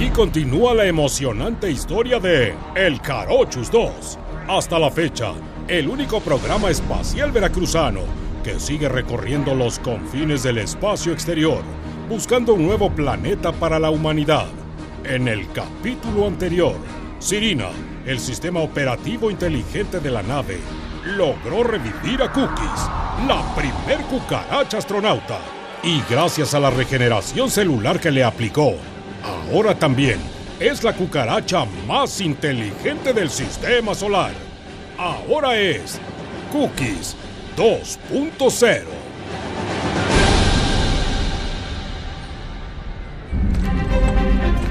[0.00, 4.18] Aquí continúa la emocionante historia de El Carochus 2.
[4.48, 5.34] Hasta la fecha,
[5.68, 8.00] el único programa espacial veracruzano
[8.42, 11.60] que sigue recorriendo los confines del espacio exterior,
[12.08, 14.46] buscando un nuevo planeta para la humanidad.
[15.04, 16.76] En el capítulo anterior,
[17.18, 17.68] Sirina,
[18.06, 20.60] el sistema operativo inteligente de la nave,
[21.04, 22.88] logró revivir a Cookies,
[23.28, 25.40] la primer cucaracha astronauta.
[25.82, 28.76] Y gracias a la regeneración celular que le aplicó,
[29.50, 30.20] ahora también
[30.60, 34.32] es la cucaracha más inteligente del sistema solar.
[34.96, 35.98] Ahora es
[36.52, 37.16] Cookies
[37.56, 38.82] 2.0.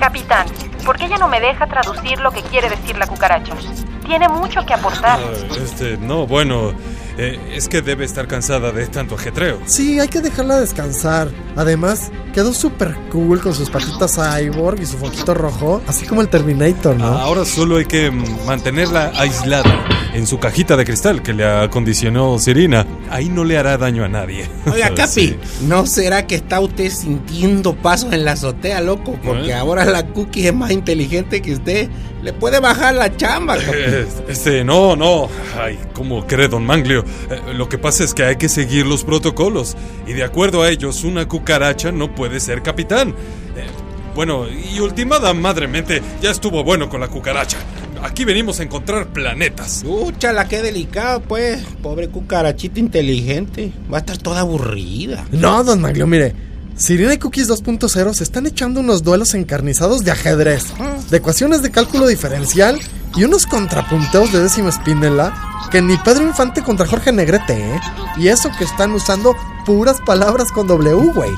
[0.00, 0.46] Capitán,
[0.84, 3.54] ¿por qué ella no me deja traducir lo que quiere decir la cucaracha?
[4.04, 5.18] Tiene mucho que aportar.
[5.20, 6.74] Ah, este, no, bueno,
[7.18, 9.58] eh, es que debe estar cansada de tanto ajetreo.
[9.66, 11.30] Sí, hay que dejarla descansar.
[11.56, 16.28] Además, quedó súper cool con sus patitas cyborg y su foquito rojo, así como el
[16.28, 17.06] Terminator, ¿no?
[17.06, 19.86] Ahora solo hay que mantenerla aislada
[20.16, 22.86] en su cajita de cristal que le acondicionó Serena.
[23.10, 24.48] Ahí no le hará daño a nadie.
[24.70, 29.18] Oiga, Capi, ¿no será que está usted sintiendo pasos en la azotea, loco?
[29.22, 31.90] Porque ahora la cookie es más inteligente que usted.
[32.26, 33.56] Le puede bajar la chamba.
[34.28, 35.28] Este, no, no.
[35.56, 37.04] Ay, ¿cómo cree, don Manglio?
[37.30, 39.76] Eh, lo que pasa es que hay que seguir los protocolos.
[40.08, 43.10] Y de acuerdo a ellos, una cucaracha no puede ser capitán.
[43.10, 43.66] Eh,
[44.16, 47.58] bueno, y ultimada madremente, ya estuvo bueno con la cucaracha.
[48.02, 49.84] Aquí venimos a encontrar planetas.
[50.20, 51.62] la qué delicado, pues.
[51.80, 53.70] Pobre cucarachita inteligente.
[53.92, 55.24] Va a estar toda aburrida.
[55.30, 56.34] No, don Maglio, mire.
[56.76, 60.66] Sirena y Cookies 2.0 se están echando unos duelos encarnizados de ajedrez,
[61.10, 62.78] de ecuaciones de cálculo diferencial
[63.14, 65.32] y unos contrapunteos de décima espínela
[65.70, 67.80] que ni Pedro Infante contra Jorge Negrete, ¿eh?
[68.16, 69.34] Y eso que están usando
[69.64, 71.32] puras palabras con W, güey.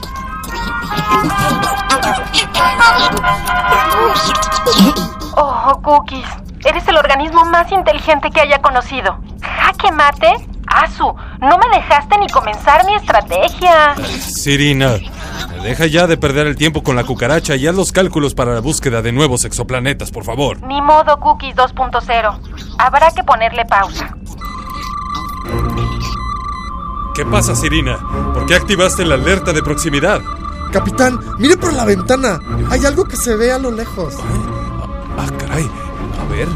[5.36, 6.27] Oh, Cookies.
[6.64, 9.18] Eres el organismo más inteligente que haya conocido.
[9.40, 10.48] ¿Jaque mate?
[10.67, 13.95] Asu, no me dejaste ni comenzar mi estrategia.
[14.20, 14.98] Sirina,
[15.63, 18.61] deja ya de perder el tiempo con la cucaracha y haz los cálculos para la
[18.61, 20.63] búsqueda de nuevos exoplanetas, por favor.
[20.63, 22.41] Ni modo, Cookies 2.0.
[22.79, 24.17] Habrá que ponerle pausa.
[27.14, 27.98] ¿Qué pasa, Sirina?
[28.33, 30.20] ¿Por qué activaste la alerta de proximidad?
[30.73, 32.39] Capitán, mire por la ventana.
[32.70, 34.14] Hay algo que se ve a lo lejos.
[35.17, 35.69] Ah, caray.
[36.20, 36.46] A ver.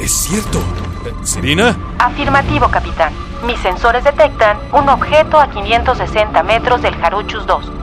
[0.00, 0.60] Es cierto.
[1.24, 1.76] ¿Sirina?
[1.98, 3.12] Afirmativo, capitán.
[3.44, 7.81] Mis sensores detectan un objeto a 560 metros del Jaruchus 2.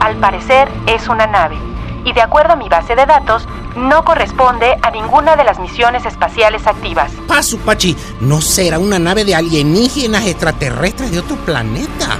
[0.00, 1.56] Al parecer es una nave.
[2.04, 6.06] Y de acuerdo a mi base de datos, no corresponde a ninguna de las misiones
[6.06, 7.12] espaciales activas.
[7.26, 7.96] Paso, Pachi.
[8.20, 12.16] ¿No será una nave de alienígenas extraterrestres de otro planeta?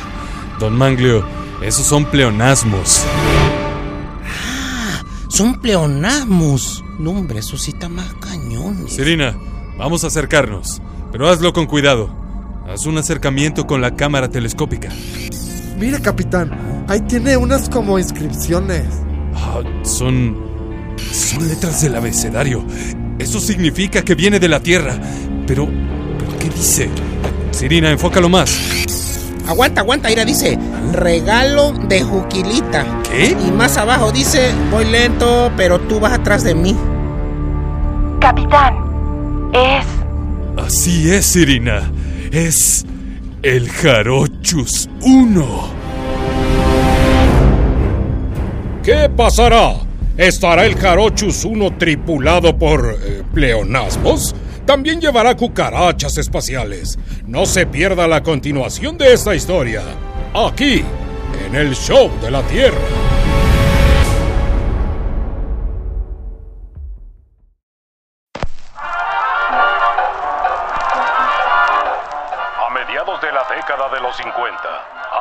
[0.58, 1.24] Don Manglio,
[1.62, 3.04] esos son pleonasmos.
[4.26, 6.84] Ah, son pleonasmos.
[6.98, 8.92] No, hombre, eso sí está más cañones.
[8.94, 9.36] Serena,
[9.76, 12.10] vamos a acercarnos, pero hazlo con cuidado.
[12.68, 14.90] Haz un acercamiento con la cámara telescópica.
[15.78, 18.84] Mire, capitán, ahí tiene unas como inscripciones.
[19.34, 20.36] Ah, son.
[21.12, 22.64] son letras del abecedario.
[23.18, 24.98] Eso significa que viene de la Tierra.
[25.46, 25.68] Pero.
[26.18, 26.88] ¿pero qué dice?
[27.52, 28.58] Sirina, enfócalo más.
[29.46, 30.58] Aguanta, aguanta, Ira dice,
[30.92, 32.84] regalo de Juquilita.
[33.10, 33.36] ¿Qué?
[33.46, 36.76] Y más abajo dice, voy lento, pero tú vas atrás de mí.
[38.20, 38.74] Capitán,
[39.54, 39.86] es...
[40.62, 41.90] Así es, Irina.
[42.30, 42.84] Es
[43.42, 45.68] el Jarochus 1.
[48.82, 49.74] ¿Qué pasará?
[50.16, 54.34] ¿Estará el Jarochus 1 tripulado por eh, pleonasmos?
[54.68, 56.98] también llevará cucarachas espaciales.
[57.26, 59.80] No se pierda la continuación de esta historia,
[60.34, 60.84] aquí,
[61.46, 63.07] en el Show de la Tierra.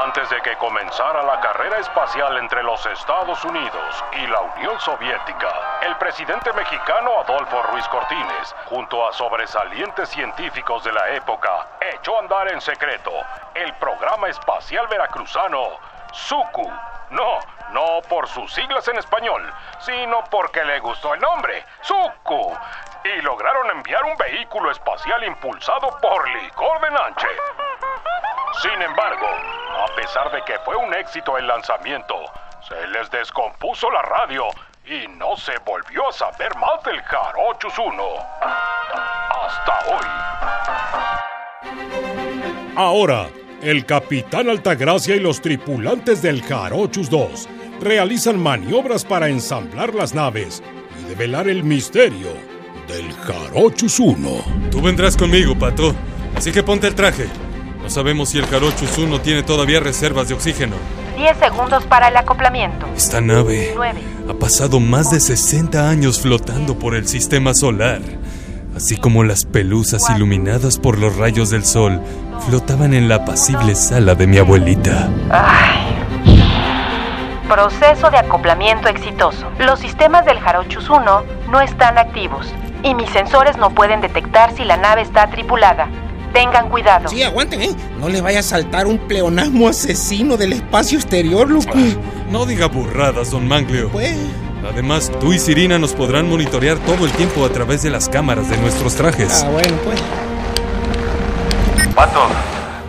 [0.04, 5.80] Antes de que comenzara la carrera espacial entre los Estados Unidos y la Unión Soviética,
[5.82, 12.20] el presidente mexicano Adolfo Ruiz Cortines, junto a sobresalientes científicos de la época, echó a
[12.20, 13.12] andar en secreto
[13.56, 15.80] el programa espacial veracruzano
[16.12, 16.72] SUCU.
[17.10, 17.40] No,
[17.72, 22.56] no por sus siglas en español, sino porque le gustó el nombre, SUCU.
[23.04, 27.28] Y lograron enviar un vehículo espacial impulsado por licor de Nanche
[28.62, 29.28] sin embargo,
[29.80, 32.16] a pesar de que fue un éxito el lanzamiento,
[32.68, 34.46] se les descompuso la radio
[34.86, 38.04] y no se volvió a saber más del Jarochus 1.
[39.32, 40.06] Hasta hoy.
[42.76, 43.28] Ahora,
[43.62, 47.50] el capitán Altagracia y los tripulantes del Jarochus 2
[47.82, 50.64] realizan maniobras para ensamblar las naves
[51.00, 52.30] y develar el misterio
[52.88, 54.70] del Jarochus 1.
[54.72, 55.94] Tú vendrás conmigo, Pato.
[56.36, 57.28] Así que ponte el traje.
[57.88, 60.76] No sabemos si el Jarochus 1 tiene todavía reservas de oxígeno.
[61.16, 62.86] 10 segundos para el acoplamiento.
[62.98, 64.02] Esta nave 9.
[64.30, 68.02] ha pasado más de 60 años flotando por el sistema solar.
[68.76, 72.02] Así como las pelusas iluminadas por los rayos del sol
[72.46, 75.08] flotaban en la apacible sala de mi abuelita.
[75.30, 75.96] Ay.
[77.48, 79.50] Proceso de acoplamiento exitoso.
[79.60, 84.66] Los sistemas del Jarochus 1 no están activos y mis sensores no pueden detectar si
[84.66, 85.88] la nave está tripulada.
[86.38, 87.10] Tengan cuidado.
[87.10, 87.76] Sí, aguanten, ¿eh?
[88.00, 91.74] No le vaya a saltar un pleonasmo asesino del espacio exterior, loco.
[92.30, 93.90] No diga burradas, don Manglio.
[93.90, 94.16] Pues,
[94.70, 98.50] Además, tú y Sirina nos podrán monitorear todo el tiempo a través de las cámaras
[98.50, 99.44] de nuestros trajes.
[99.46, 100.02] ah, bueno, pues.
[101.96, 102.28] Pato,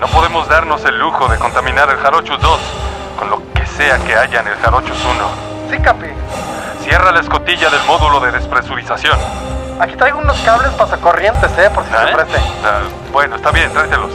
[0.00, 2.60] no podemos darnos el lujo de contaminar el Jarochus 2
[3.18, 5.70] con lo que sea que haya en el Jarochus 1.
[5.70, 6.06] Sí, Capi.
[6.84, 9.18] Cierra la escotilla del módulo de despresurización.
[9.80, 11.70] Aquí traigo unos cables pasacorrientes, ¿eh?
[11.72, 12.38] Por si se preste.
[12.64, 12.80] Ah,
[13.12, 14.10] bueno, está bien, tráetelos.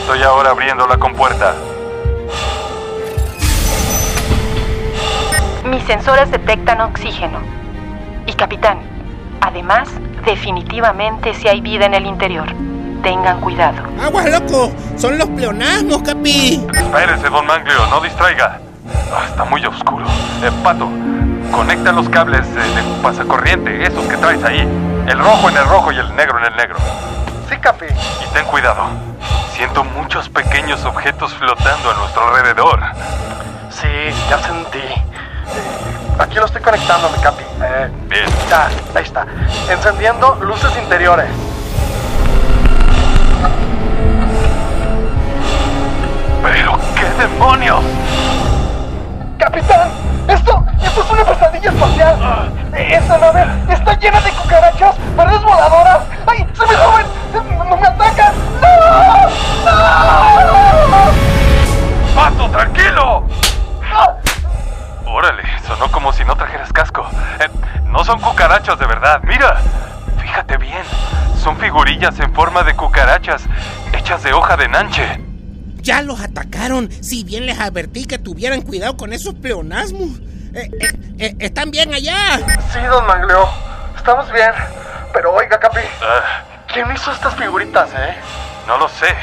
[0.00, 1.54] Estoy ahora abriendo la compuerta.
[5.64, 7.38] Mis sensores detectan oxígeno.
[8.26, 8.80] Y capitán,
[9.40, 9.88] además,
[10.26, 12.48] definitivamente si hay vida en el interior.
[13.02, 13.82] Tengan cuidado.
[14.00, 14.72] Aguas, loco.
[14.96, 16.66] Son los pleonasmos, capi.
[16.74, 18.60] Espérese, don Manglio, no distraiga.
[19.10, 20.04] Ah, está muy oscuro.
[20.42, 20.88] Eh, Pato,
[21.52, 24.60] conecta los cables eh, de pasacorriente, esos que traes ahí.
[25.06, 26.76] El rojo en el rojo y el negro en el negro.
[27.48, 27.86] Sí, Capi.
[27.86, 28.84] Y ten cuidado.
[29.54, 32.80] Siento muchos pequeños objetos flotando a nuestro alrededor.
[33.70, 33.88] Sí,
[34.28, 34.78] ya sentí.
[34.78, 37.42] Eh, Aquí lo estoy conectando, mi Capi.
[37.62, 38.24] Eh, Bien.
[38.48, 39.26] ya, ahí está.
[39.70, 41.28] Encendiendo luces interiores.
[46.42, 47.84] ¿Pero qué demonios?
[49.38, 49.90] ¡Capitán!
[50.28, 50.64] ¡Esto!
[51.62, 52.52] ¡Esto es una pesadilla espacial!
[52.74, 56.00] ¡Esa nave está llena de cucarachas, verdes voladoras!
[56.26, 56.46] ¡Ay!
[56.54, 57.06] ¡Se me suben!
[57.68, 58.34] ¡No me atacan!
[58.60, 58.68] ¡No!
[60.88, 61.12] ¡No!
[62.16, 63.26] ¡Pato, tranquilo!
[63.84, 64.16] ¡Ah!
[65.06, 67.06] Órale, sonó como si no trajeras casco.
[67.38, 67.48] Eh,
[67.86, 69.60] no son cucarachas de verdad, mira.
[70.20, 70.82] Fíjate bien,
[71.40, 73.42] son figurillas en forma de cucarachas,
[73.92, 75.20] hechas de hoja de nanche.
[75.80, 76.90] Ya los atacaron.
[77.02, 80.20] Si bien les advertí que tuvieran cuidado con esos pleonasmos.
[80.54, 82.36] Eh, eh, eh, ¿Están bien allá?
[82.72, 83.48] Sí, don Mangleo.
[83.96, 84.52] Estamos bien.
[85.14, 85.80] Pero oiga, Capi.
[86.02, 88.16] Ah, ¿Quién hizo estas figuritas, eh?
[88.66, 89.14] no lo sé.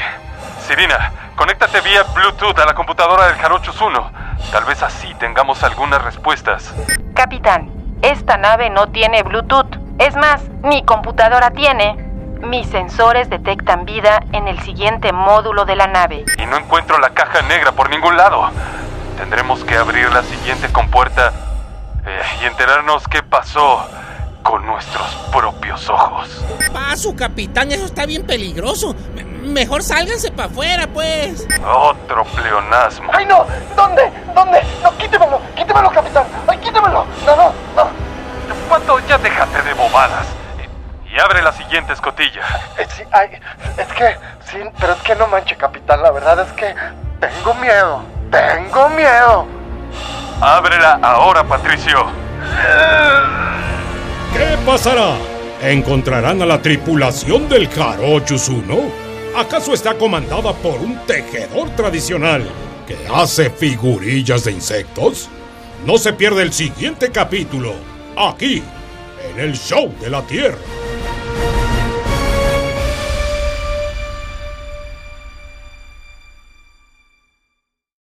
[0.66, 4.12] Sirina, conéctate vía Bluetooth a la computadora del Jarochus 1.
[4.50, 6.74] Tal vez así tengamos algunas respuestas.
[7.14, 7.70] Capitán,
[8.02, 9.76] esta nave no tiene Bluetooth.
[9.98, 11.94] Es más, mi computadora tiene.
[12.40, 16.24] Mis sensores detectan vida en el siguiente módulo de la nave.
[16.38, 18.50] Y no encuentro la caja negra por ningún lado.
[19.20, 21.30] Tendremos que abrir la siguiente compuerta
[22.06, 23.86] eh, y enterarnos qué pasó
[24.42, 26.42] con nuestros propios ojos.
[26.72, 27.70] Paso, capitán.
[27.70, 28.96] Eso está bien peligroso.
[29.14, 31.46] Me- mejor sálganse para afuera, pues.
[31.62, 33.10] Otro pleonasmo.
[33.12, 33.44] ¡Ay, no!
[33.76, 34.10] ¿Dónde?
[34.34, 34.62] ¿Dónde?
[34.82, 36.24] No, quítemelo, quítemelo, capitán.
[36.48, 37.04] ¡Ay, quítemelo!
[37.26, 37.88] No, no, no.
[38.70, 40.26] Pato, ya déjate de bobadas.
[41.14, 42.40] Y abre la siguiente escotilla.
[42.78, 43.38] Eh, sí, ay,
[43.76, 46.02] es que, sí, pero es que no manche, capitán.
[46.02, 46.74] La verdad es que
[47.20, 48.02] tengo miedo.
[48.30, 49.46] Tengo miedo.
[50.40, 52.06] Ábrela ahora, Patricio.
[54.32, 55.16] ¿Qué pasará?
[55.60, 59.10] ¿Encontrarán a la tripulación del Jarochus 1?
[59.36, 62.48] ¿Acaso está comandada por un tejedor tradicional
[62.86, 65.28] que hace figurillas de insectos?
[65.84, 67.74] No se pierde el siguiente capítulo,
[68.16, 68.62] aquí,
[69.32, 70.56] en el Show de la Tierra.